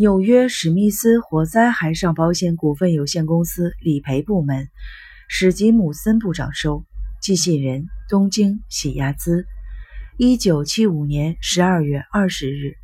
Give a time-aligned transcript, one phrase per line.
[0.00, 4.68] 纽约史密斯火灾海上保险股份有限公司理赔部门，
[5.26, 6.84] 史吉姆森部长收。
[7.20, 9.44] 寄信人：东京喜亚兹。
[10.16, 12.74] 一九七五年十二月二十日。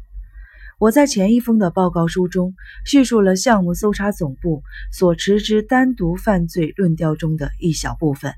[0.80, 2.53] 我在前一封的报告书中
[2.85, 8.35] 叙述了项目搜查总部所持之单独犯罪论调中的一小部分。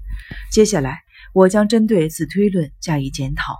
[0.52, 0.98] 接下来，
[1.32, 3.56] 我将针对此推论加以检讨。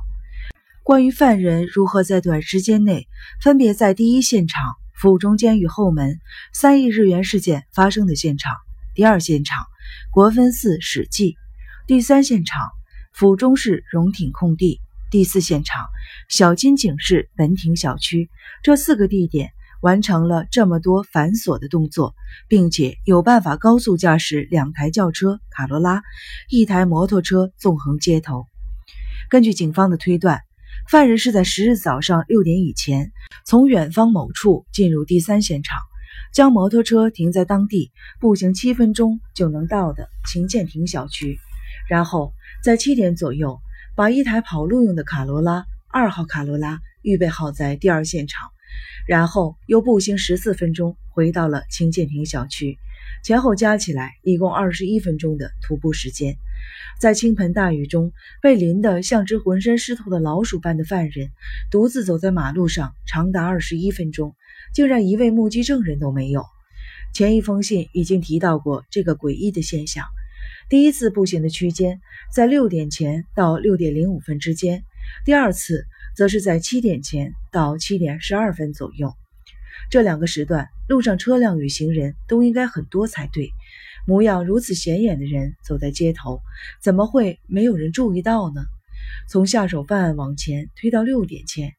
[0.83, 3.09] 关于犯人如何在短时间内
[3.43, 4.63] 分别在第一现场
[4.99, 6.21] 府中监狱后门
[6.55, 8.55] 三亿日元事件发生的现场、
[8.95, 9.67] 第二现场
[10.11, 11.37] 国分寺史记、
[11.87, 12.71] 第三现场
[13.13, 14.81] 府中市荣町空地。
[15.09, 15.87] 第四现场，
[16.29, 18.29] 小金井市本町小区，
[18.65, 22.15] 这四个地点完成了这么多繁琐的动作，
[22.49, 26.03] 并且有办法高速驾驶两台轿车卡罗拉、
[26.49, 28.47] 一台摩托车纵横街头。
[29.31, 30.41] 根据警方的推断，
[30.89, 33.11] 犯人是在十日早上六点以前，
[33.45, 35.77] 从远方某处进入第三现场，
[36.33, 37.91] 将摩托车停在当地
[38.21, 41.39] 步行七分钟就能到的秦建亭小区，
[41.89, 43.59] 然后在七点左右。
[43.97, 48.51] 把一台跑路用的卡罗拉二号卡罗拉预备好在第二现场，
[49.09, 52.79] 然后又步行十四分钟回到了秦建亭小区，
[53.25, 56.37] 前后加起来一共二十一分钟的徒步时间。
[57.01, 58.13] 在倾盆大雨中
[58.43, 61.31] 被淋得像只浑身湿透的老鼠般的犯人，
[61.71, 64.35] 独自走在马路上长达二十一分钟，
[64.75, 66.45] 竟然一位目击证人都没有。
[67.13, 70.05] 前一封信已经提到过这个诡异的现象。
[70.69, 72.01] 第一次步行的区间
[72.35, 74.83] 在六点前到六点零五分之间，
[75.25, 79.15] 第二次则是在七点前到七点十二分左右。
[79.91, 83.51] 这两个时段路上车辆与行人都应该很多才对。
[84.07, 86.41] 模样如此显眼的人走在街头，
[86.81, 88.65] 怎么会没有人注意到呢？
[89.29, 91.75] 从下手犯案往前推到六点前，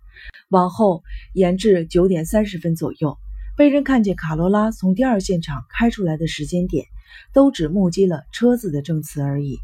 [0.49, 3.17] 往后延至九点三十分左右，
[3.55, 6.85] 被人看见卡罗拉从第二现场开出来的时间点。
[7.33, 9.59] 都只目击了车子的证词而已。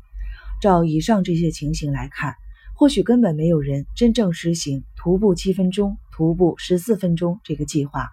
[0.61, 2.35] 照以上这些情形来看，
[2.73, 8.09] 或许根本没有人真正实行徒步七分钟、徒步十四分钟这个计划。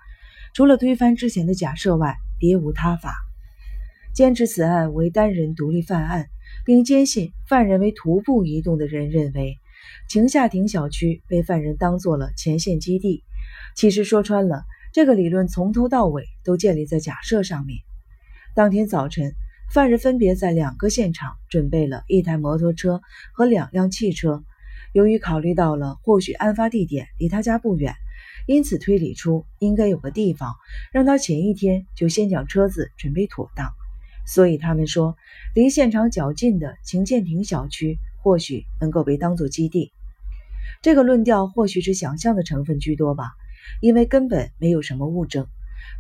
[0.53, 3.15] 除了推翻之前的假设外，别无他法。
[4.13, 6.27] 坚持此案为单人独立犯案，
[6.65, 9.57] 并坚信犯人为徒步移动的人认为，
[10.09, 13.23] 晴夏亭小区被犯人当做了前线基地。
[13.77, 17.79] 其实说穿了，这个理论从头到尾都建立在假设上面。
[18.57, 19.33] 当天早晨，
[19.73, 23.01] 犯人分别在两个现场准备了一台摩托车
[23.33, 24.43] 和两辆汽车。
[24.93, 27.95] 由于考虑到了或许案发地点离他家不远，
[28.51, 30.57] 因此推理出应该有个地方
[30.93, 33.71] 让他前一天就先将车子准备妥当。
[34.27, 35.17] 所以他们说，
[35.55, 39.93] 离现场较近的秦建亭小区或许能够被当作基地。
[40.83, 43.35] 这个论调或许是想象的成分居多吧，
[43.81, 45.47] 因为根本没有什么物证。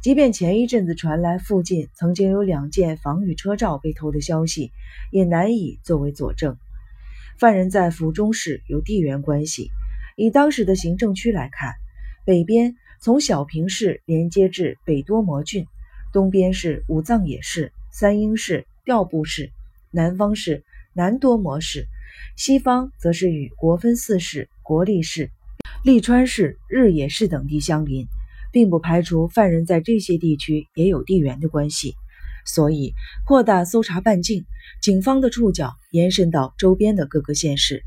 [0.02, 4.72] 即便前一阵子传来附近曾经有两件防雨车罩被偷的消息，
[5.12, 6.56] 也难以作为佐证。
[7.38, 9.70] 犯人在府中市有地缘关系，
[10.16, 11.74] 以当时的行政区来看，
[12.24, 15.66] 北边从小平市连接至北多摩郡，
[16.12, 19.50] 东边是武藏野市、三英市、调布市，
[19.90, 21.86] 南方是南多摩市，
[22.36, 25.30] 西方则是与国分寺市、国立市、
[25.84, 28.06] 利川市、日野市等地相邻。
[28.52, 31.94] 并不排除犯人在这些地区也有地缘的关系，
[32.44, 32.94] 所以
[33.24, 34.44] 扩大搜查半径，
[34.82, 37.84] 警方的触角延伸到周边的各个县市。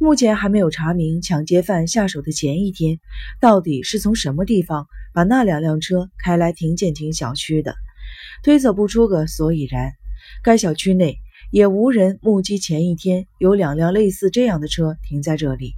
[0.00, 2.98] 目前还没有查明抢劫犯下手的前一天，
[3.40, 7.74] 到底是从什么地方把那两辆车开来停建亭小区的，
[8.42, 9.92] 推测不出个所以然。
[10.42, 11.18] 该小区内
[11.50, 15.74] 也无人目击前一天有两辆类似这样的车停在这里，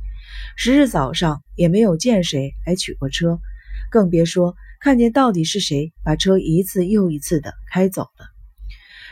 [0.57, 3.39] 十日早上也没有见谁来取过车。
[3.91, 8.27] 更别说看见到底是谁把车一次又一次的开走了。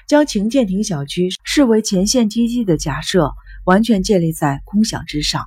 [0.06, 3.30] 将秦建亭小区视为前线基地的假设，
[3.64, 5.44] 完全建立在空想之上，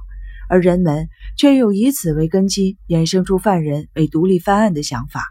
[0.50, 5.24] 而人们却又以此为根基，衍生出犯人为独立犯案的想法。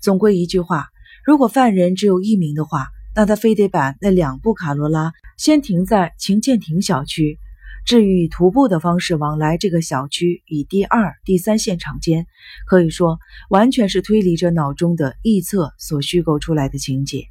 [0.00, 0.88] 总归一句话，
[1.24, 7.38] 如果犯人只有一名的话，那他非得把那两部卡罗拉先停在晴建亭小区。
[7.86, 12.26] 至于以徒步的方式往来这个小区与第二、第三现场间，
[12.66, 13.18] 可以说
[13.50, 17.26] 完全是推理者脑中的臆测所虚构出来的情节。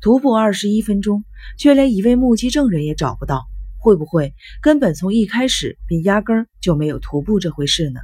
[0.00, 1.24] 徒步二十一分钟，
[1.56, 3.46] 却连一位目击证人也找不到，
[3.86, 8.00] 会不会根本从一开始便压根儿就没有徒步这回事呢？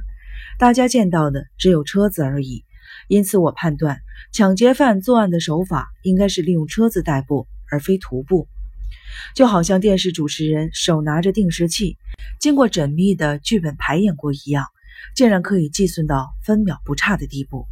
[0.57, 2.63] 大家见到的只有车子而已。
[3.09, 3.99] 因此，我判断
[4.31, 8.47] 抢劫犯作案的手法应该是利用车子代步，而非徒步。
[9.35, 11.97] 就好像电视主持人手拿着定时器，
[12.39, 14.63] 经过缜密的剧本排演过一样，
[15.17, 17.65] 竟然可以计算到分秒不差的地步。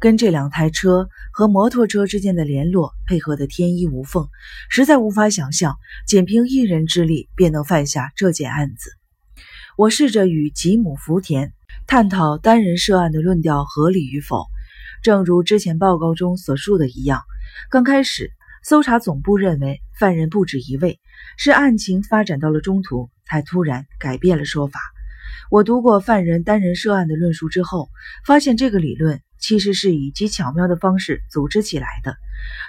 [0.00, 4.28] 跟这两台车和摩托车之间的联络配合得天衣无缝，
[4.68, 5.76] 实在无法想象，
[6.06, 8.90] 仅凭一人之力便能犯下这件案子。
[9.76, 11.52] 我试着与吉姆·福田
[11.86, 14.46] 探讨单人涉案的论调合理与否。
[15.02, 17.22] 正如之前报告中所述的一样，
[17.70, 18.30] 刚开始
[18.64, 20.98] 搜查总部认为犯人不止一位，
[21.36, 24.80] 是案情发展到了中途才突然改变了说法。
[25.50, 27.88] 我读过犯人单人涉案的论述之后，
[28.24, 32.16] 发现这个理论其实是以极巧妙的方式组织起来的。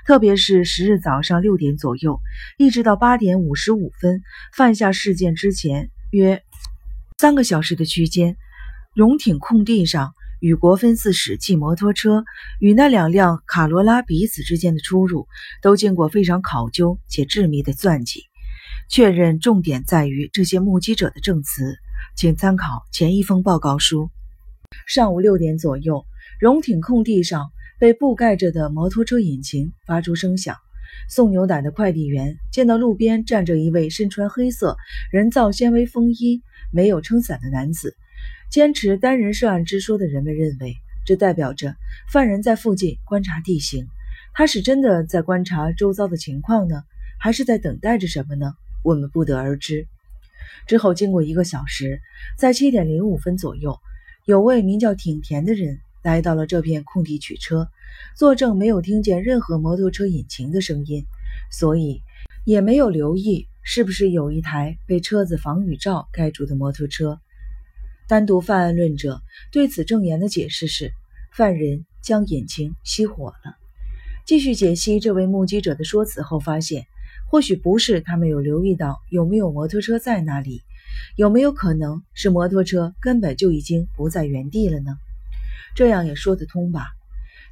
[0.06, 2.20] 特别是十日早上六点左右，
[2.56, 4.22] 一直到八点五十五分
[4.56, 6.44] 犯下事件之前约
[7.18, 8.38] 三个小时的区间，
[8.94, 10.14] 荣挺空地上。
[10.40, 12.24] 与国分寺史骑摩托车
[12.60, 15.28] 与那两辆卡罗拉彼此之间的出入，
[15.64, 18.26] 都经过非常考究且致密的算计。
[18.88, 21.80] 确认重点在于这些目击者的证词，
[22.16, 24.12] 请参考前一封报告书。
[24.86, 26.06] 上午六点左右，
[26.40, 27.50] 荣挺空地上
[27.80, 30.56] 被布盖着的摩托车引擎发出声响。
[31.10, 34.78] 送牛奶的快递员见到路边站着一位身穿黑色
[35.12, 36.42] 人造纤维风衣、
[36.72, 37.96] 没有撑伞的男子。
[38.50, 40.76] 坚持单人涉案之说的人们认为，
[41.06, 41.76] 这代表着
[42.12, 43.88] 犯人在附近观察地形。
[44.34, 46.84] 他是真的在观察周遭的情况呢，
[47.20, 48.54] 还是在等待着什么呢？
[48.84, 49.88] 我们不得而知。
[50.68, 52.00] 之后经过一个小时，
[52.38, 53.78] 在七点零五分左右，
[54.26, 57.70] 有位名叫挺田的人来到了这片空地取车，
[58.16, 61.06] 作证没有听见任何摩托车引擎的声音，
[61.52, 62.02] 所以
[62.46, 67.20] 也没有留意是不是有一台被车子防雨罩盖住的摩托车。
[68.08, 69.22] 单独犯案论者
[69.52, 70.92] 对此证言的解释是，
[71.34, 73.56] 犯人将引擎熄火了。
[74.26, 76.86] 继续解析这位目击者的说辞后，发现
[77.30, 80.62] 或许不是他没有留意到有没有摩托车在那里，
[81.18, 84.98] 有没有可能是摩托车根本就已经不在原地了呢？
[85.76, 86.88] 这样也说得通吧。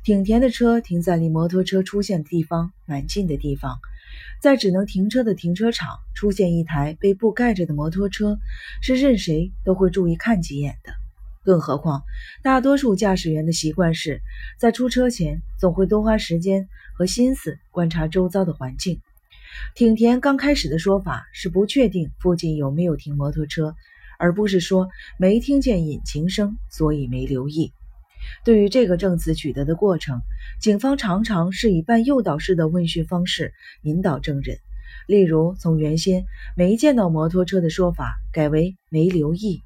[0.04, 3.80] 挺田的车停在离摩托车出现的地方蛮近的地方。
[4.40, 8.38] 在只能停车的停车场出现一台被布盖着的摩托车，
[8.82, 10.94] 是任谁都会注意看几眼的。
[11.44, 12.04] 更何况，
[12.44, 14.22] 大多数驾驶员的习惯是
[14.60, 19.02] 在出车前总会多花时间和心思观察周遭的环境。
[19.74, 23.76] 挺田刚开始的说法是不确定附近有没有停摩托车，
[24.20, 27.74] 而不是说没听见引擎声，所以没留意。
[28.44, 30.22] 对于这个证词取得的过程，
[30.60, 34.58] 警方常常是以半诱导式的问讯方式引导证人，
[35.08, 36.26] 例如从原先
[36.56, 39.64] 没见到摩托车的说法改为没留意。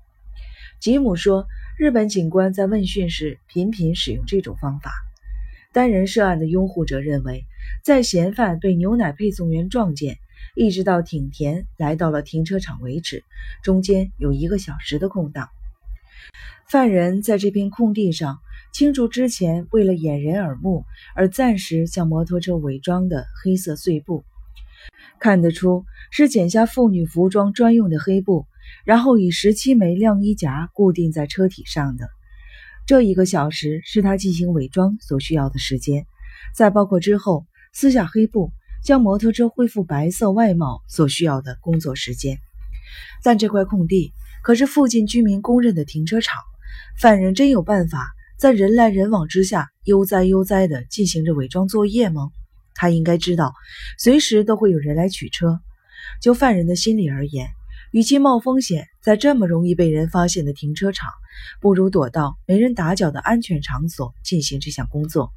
[0.80, 1.46] 吉姆说，
[1.78, 4.92] 日本警官在问讯时频频使用这种方法。
[5.74, 7.44] 单人涉案的拥护者认为，
[7.84, 10.18] 在嫌犯被牛奶配送员撞见，
[10.56, 13.24] 一直到挺田来到了停车场为止，
[13.62, 15.50] 中间有一个小时的空档。
[16.70, 18.40] 犯人在这片空地上。
[18.72, 20.86] 清除之前为了掩人耳目
[21.16, 24.24] 而暂时将摩托车伪装的黑色碎布，
[25.20, 28.46] 看得出是剪下妇女服装专用的黑布，
[28.86, 32.08] 然后以十七枚晾衣夹固定在车体上的。
[32.86, 36.06] 这一个小时是他进行伪装所需要的时间，
[36.56, 38.52] 在包括之后撕下黑布
[38.84, 42.38] 将摩托车恢复白色外貌所需要的工作时间。
[43.24, 46.38] 但这块空地可是附近居民公认的停车场，
[47.00, 48.16] 犯人真有办法？
[48.40, 52.30] 在人来人往之下，悠哉悠哉地进行着伪装作业吗？
[52.74, 53.54] 他应该知道，
[53.98, 55.60] 随时都会有人来取车。
[56.22, 57.50] 就犯人的心理而言，
[57.92, 61.10] 与其冒风险在这么容易被人发现的停车场，
[61.60, 65.34] 不如躲到没人打搅的安全场所进行这项工作。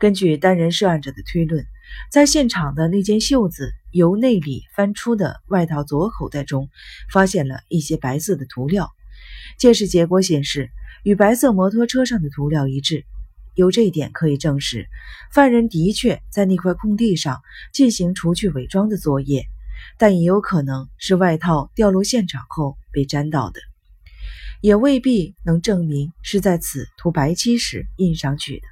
[0.00, 1.64] 根据单人涉案者的推论，
[2.10, 6.70] 在现场的那件袖子由内里翻出的外套左口袋中，
[7.12, 8.90] 发现了一些白色的涂料。
[9.60, 10.70] 鉴识结果显示。
[11.02, 13.04] 与白色摩托车上的涂料一致，
[13.54, 14.86] 由这一点可以证实，
[15.32, 17.40] 犯人的确在那块空地上
[17.72, 19.44] 进行除去伪装的作业，
[19.98, 23.60] 但也有可能是外套掉落现场后被沾到的，
[24.60, 28.66] 也未必能证明是在此涂白漆时印上去的。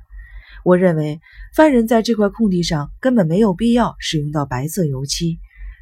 [0.64, 1.20] 我认为，
[1.54, 5.38] 犯人在这块空地上根本没有必要使用到白色油漆。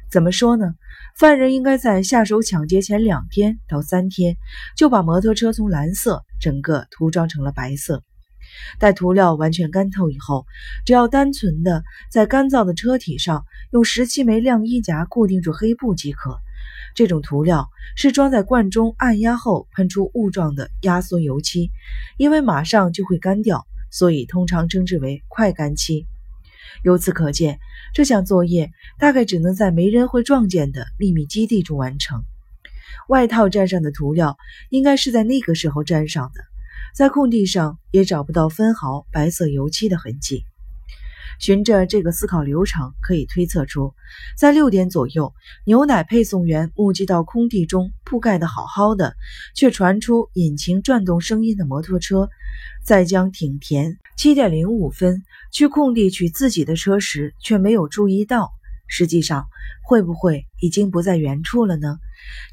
[0.09, 0.73] 怎么说呢？
[1.17, 4.37] 犯人应该在下手抢劫前两天到三天
[4.77, 8.03] 就把摩托车从蓝色整个涂装成了白色。
[8.79, 10.45] 待涂料完全干透以后，
[10.85, 16.37] 只要单纯的在干燥的车体上用十七枚晾衣夹固定住黑布即可。
[16.95, 21.69] 这种涂料是装在罐中按压后喷出雾状的压缩油漆，
[22.17, 26.07] 因为马上就会干掉，所以通常称之为快干漆。
[26.83, 27.59] 由此可见，
[27.93, 32.23] 这项作业大概只能在没人会撞见的秘密基地中完成。
[33.09, 34.37] 外套沾上的涂料
[34.69, 36.41] 应该是在那个时候沾上的。
[36.93, 40.43] 在空地上也找不到分毫白色油漆的痕迹。
[41.39, 43.93] 循着这个思考流程，可以推测出，
[44.35, 49.15] 在六点左右，牛奶配送员目击到空地中铺盖的好好的，
[49.53, 52.29] 却传出引擎转动声音的摩托车，
[52.83, 55.21] 在将挺田七点零五分
[55.53, 58.49] 去空地取自己的车时，却没有注意到。
[58.87, 59.45] 实际上，
[59.83, 61.99] 会不会已经不在原处了呢？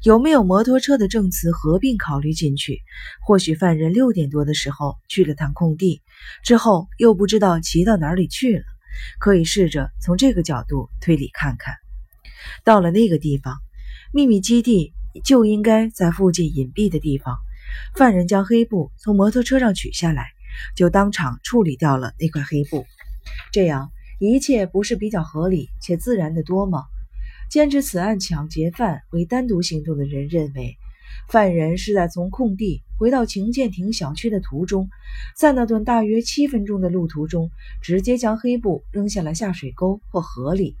[0.03, 2.83] 有没有摩托车的证词合并考虑进去？
[3.25, 6.03] 或许犯人六点多的时候去了趟空地，
[6.43, 8.63] 之后又不知道骑到哪里去了。
[9.19, 11.73] 可以试着从这个角度推理看看。
[12.63, 13.57] 到了那个地方，
[14.13, 14.93] 秘密基地
[15.23, 17.35] 就应该在附近隐蔽的地方。
[17.95, 20.27] 犯人将黑布从摩托车上取下来，
[20.75, 22.85] 就当场处理掉了那块黑布。
[23.51, 26.83] 这样一切不是比较合理且自然的多吗？
[27.49, 30.77] 坚持此案抢劫犯为单独行动的人认为。
[31.29, 34.89] 犯人是在从空地回到晴建亭小区的途中，
[35.37, 37.49] 在那段大约七分钟的路途中，
[37.81, 40.75] 直接将黑布扔下了下水沟或河里。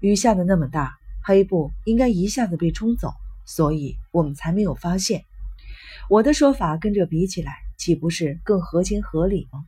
[0.00, 3.12] 雨下的那么大，黑布应该一下子被冲走，
[3.44, 5.24] 所以我们才没有发现。
[6.10, 9.64] 我的说法跟这比起来，岂不是更合情合理吗？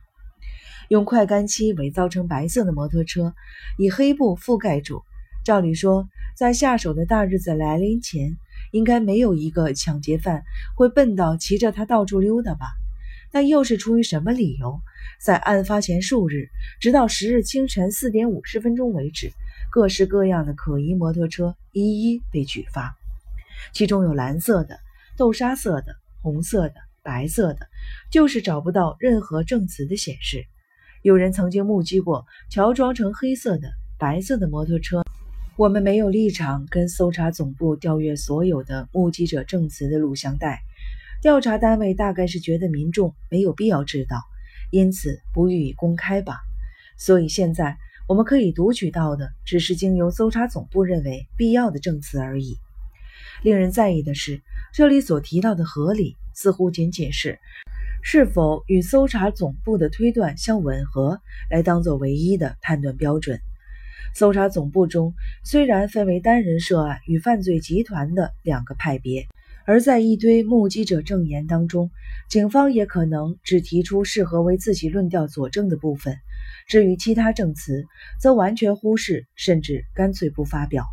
[0.89, 3.33] 用快干漆伪造成白色的摩托车，
[3.77, 5.03] 以黑布覆盖住，
[5.43, 8.37] 照理说，在下手的大日子来临前。
[8.71, 10.43] 应该没有一个抢劫犯
[10.75, 12.67] 会笨到骑着它到处溜达吧？
[13.31, 14.81] 那又是出于什么理由？
[15.21, 16.49] 在案发前数日，
[16.81, 19.31] 直到十日清晨四点五十分钟为止，
[19.71, 22.97] 各式各样的可疑摩托车一一被举发，
[23.71, 24.77] 其中有蓝色的、
[25.15, 27.67] 豆沙色的、红色的、白色的，
[28.11, 30.45] 就是找不到任何证词的显示。
[31.03, 35.03] 有人曾经目击过乔装成黑色的、白色的摩托车。
[35.55, 40.59] 我们没有立场跟搜查总部调阅所有的目击者证词的录像带，
[41.21, 44.17] 调查单位大概是觉得民众没有必要知道，
[44.69, 46.37] 因此不予以公开吧。
[46.95, 47.75] 所以现在
[48.07, 52.57] 我们可以读取到的，只是经由搜查总部认为必要的证词而已。
[53.43, 54.41] 令人在意的是，
[54.73, 57.39] 这里所提到的合理，似乎仅仅是
[58.01, 63.39] 是否与搜查总部的推断相吻合来当做唯一的判断标准。
[64.15, 65.13] 搜查总部中
[65.43, 69.27] 虽然分为单人涉案与犯罪集团的两个派别，
[69.65, 71.91] 而在一堆目击者证言当中，
[72.29, 76.17] 警方也可能只提出适合为自己论调佐证的部分，
[76.67, 77.85] 至于其他证词，
[78.19, 80.85] 则完全忽视，甚至干脆不发表。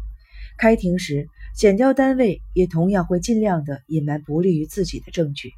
[0.58, 5.52] 开庭时，检调单位也同样会尽量的隐瞒不利于自己的证据。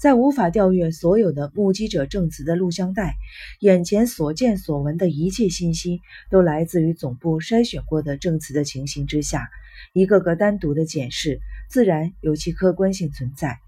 [0.00, 3.14] 在无法调阅所有的目击者证词的录像带，
[3.60, 9.48] 眼前所见所闻的一切信息都来自于总部筛选过的证词的情形之下，
[9.92, 13.58] 一个个单独的检视自然有其客观性存在，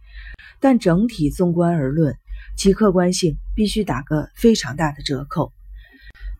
[0.61, 2.17] 但整体纵观而论，
[2.57, 5.53] 其客观性必须打个非常大的折扣。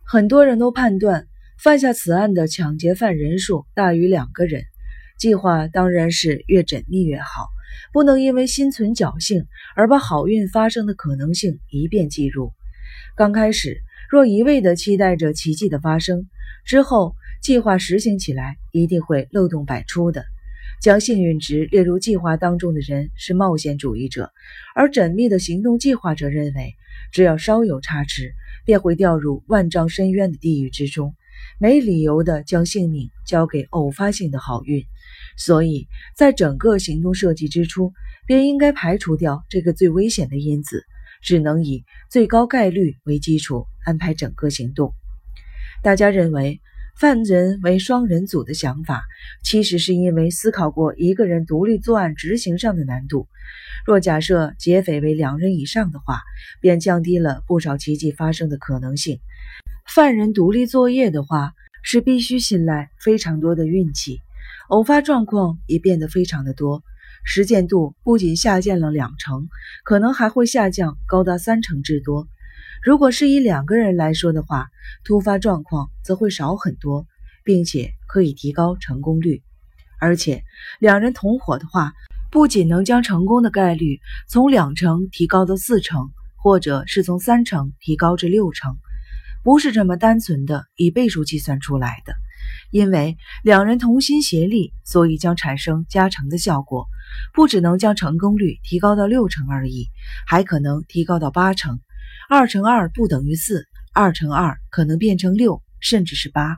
[0.05, 4.65] 很多人都判断犯下此案的抢劫犯人数大于两个人，
[5.19, 7.54] 计划当然是越缜密越好。
[7.93, 12.53] 不能因为心存侥幸而把好运发生的可能性一遍计入。
[13.17, 16.29] 刚开始若一味地期待着奇迹的发生，
[16.65, 20.25] 之后计划实行起来一定会漏洞百出的。
[20.81, 24.33] 将幸运值列入计划当中的人是冒险主义者，
[24.75, 26.75] 而缜密的行动计划者认为，
[27.11, 28.35] 只要稍有差池，
[28.67, 31.15] 便会掉入万丈深渊的地狱之中，
[31.59, 34.85] 没理由的将性命交给偶发性的好运。
[35.37, 37.93] 所以在整个行动设计之初，
[38.27, 40.85] 便应该排除掉这个最危险的因子，
[41.23, 44.95] 只能以最高概率为基础安排整个行动。
[45.83, 46.61] 大家认为
[46.99, 49.03] 犯人为双人组的想法，
[49.43, 53.29] 其实是因为思考过一个人独立作案执行上的难度。
[53.85, 56.21] 若假设劫匪为两人以上的话，
[56.61, 59.19] 便降低了不少奇迹发生的可能性。
[59.87, 64.21] 犯人独立作业的话，是必须信赖非常多的运气。
[64.69, 66.83] 偶发状况也变得非常的多，
[67.23, 69.49] 实践度不仅下降了两成，
[69.85, 72.27] 可能还会下降高达三成之多。
[72.83, 74.69] 如果是以两个人来说的话，
[75.05, 77.07] 突发状况则会少很多，
[77.45, 79.43] 并且可以提高成功率。
[80.01, 80.43] 而且
[80.81, 81.93] 两人同伙的话，
[82.33, 88.77] 不仅能将成功的概率从两成提高到四成，或者是从三成提高至六成，
[89.45, 92.15] 不是这么单纯的以倍数计算出来的。
[92.71, 96.87] 因为两人同心协力，所以将产生加成的效果，
[97.33, 99.87] 不只能将成功率提高到六成而已，
[100.27, 101.79] 还可能提高到八成。
[102.29, 106.57] 二乘二不等于四，二乘二可能变成六，甚至是八。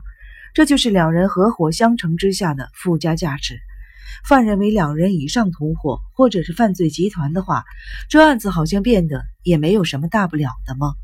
[0.53, 3.59] 这就是两人合伙相乘之下的附加价值。
[4.27, 7.63] 犯人为两人以上同伙，或者是犯罪集团的话，
[8.09, 10.95] 这案子好像变得也没有什么大不了的吗？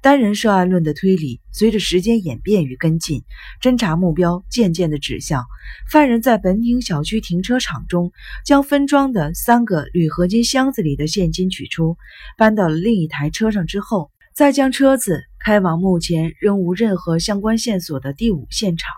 [0.00, 3.24] 单人涉案论的推理随着时间演变与跟进，
[3.60, 5.44] 侦查目标渐渐的指向
[5.90, 8.12] 犯人在本町小区停车场中
[8.44, 11.96] 将分装的三个铝合金箱子里的现金取出，
[12.36, 18.92] 搬到了另一台车上之后，再将车子开往目前仍无任何相关线索的第五现场。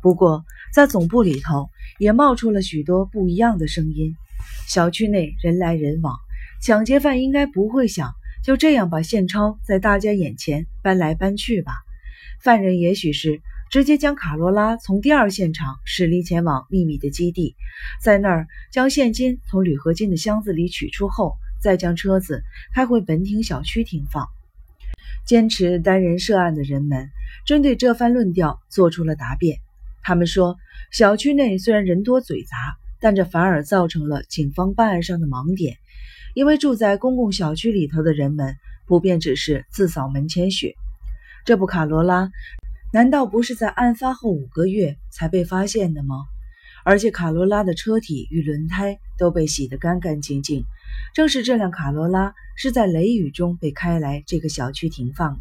[0.00, 4.14] 不过，在总部里头也冒出了许多不一样的声音。
[4.68, 6.14] 小区内人来人往，
[6.62, 8.12] 抢劫犯应该不会想。
[8.42, 11.72] 就这样把现钞在大家眼前搬来搬去吧。
[12.40, 17.54] 犯人也许是直接将卡罗拉从第二现场驶离前往秘密的基地，
[18.02, 22.42] 在那儿将现金从铝合金的箱子里取出后，再将车子
[22.74, 24.26] 开回本町小区停放。
[25.24, 27.08] 坚持单人涉案的人们
[27.46, 29.58] 针对这番论调做出了答辩。
[30.02, 30.56] 他们说，
[30.90, 32.56] 小区内虽然人多嘴杂，
[33.00, 35.76] 但这反而造成了警方办案上的盲点。
[36.34, 40.74] 因为住在公共小区里头的人们普遍只是自扫门前雪。
[41.44, 42.30] 这部卡罗拉
[42.92, 46.16] 难道不是在案发后五个月才被发现的吗？
[46.84, 50.64] 而且卡罗拉的车体与轮胎都被洗得干干净净。
[51.14, 55.40] 正是这辆卡罗拉是在雷雨中被开来这个小区停放的。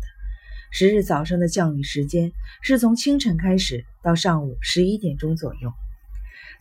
[0.71, 2.31] 十日早上的降雨时间
[2.61, 5.73] 是从清晨开始到上午十一点钟左右。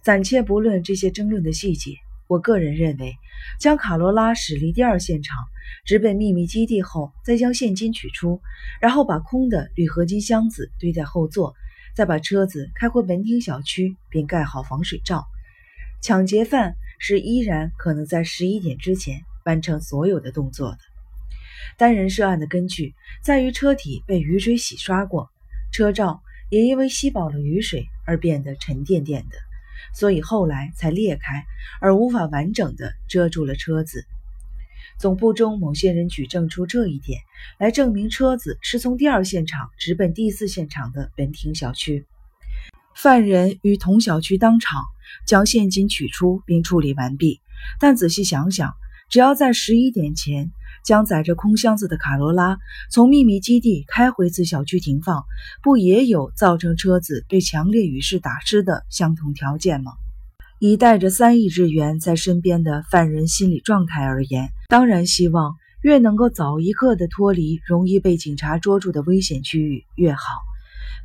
[0.03, 1.93] 暂且不论这些争论的细节。
[2.31, 3.17] 我个人认为，
[3.59, 5.37] 将卡罗拉驶离第二现场，
[5.85, 8.41] 直奔秘密基地后，再将现金取出，
[8.81, 11.57] 然后把空的铝合金箱子堆在后座，
[11.97, 15.27] 再把车子开回门厅小区，并盖好防水罩。
[16.01, 20.79] 抢劫犯是依然可能在十一点之前完成所有的动作的。
[21.77, 22.95] 单人涉案的根据
[23.25, 25.29] 在于车体被雨水洗刷过，
[25.73, 29.37] 车罩也因为吸饱了雨水而变得沉甸甸的。
[29.95, 31.45] 所以后来才裂开，
[31.81, 34.05] 而无法完整的遮住了车子。
[34.99, 37.21] 总部中某些人举证出这一点，
[37.59, 42.07] 来证明车子是从第二现场直奔第四现场的本町小区。
[42.95, 44.83] 犯人于同小区当场
[45.27, 47.41] 将现金取出并处理完毕，
[47.79, 48.75] 但仔细想想，
[49.09, 50.51] 只要在十一点前。
[50.83, 52.59] 将载着空箱子的卡罗拉
[52.91, 55.25] 从秘密基地开回自小区停放，
[55.63, 59.93] 不也有造成车子被强烈雨势打湿的相同条件吗？
[60.59, 70.21] 以带着三亿日元在身边的犯人心理状态而言，当然希望越能够早一刻的脱离容易被警察捉住的危险区域越好。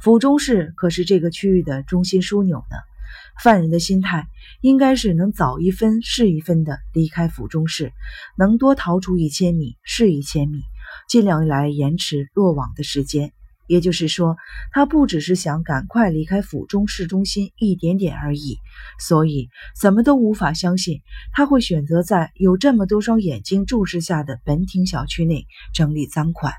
[0.01, 2.94] 府中市可是这个区域的中心枢纽呢。
[3.43, 4.27] 犯人的心态
[4.61, 7.91] 应该是能早一分是一分的离开府中市，
[8.37, 10.61] 能多逃出一千米是一千米，
[11.07, 13.33] 尽量来延迟落网的时间。
[13.67, 14.37] 也就是说，
[14.71, 18.59] 他不只是想赶快离开府中市中心一点点而已，
[18.99, 21.01] 所以怎么都无法相信
[21.33, 26.53] 他会选择在有这么多双眼睛注视下的本町小区内整理赃款。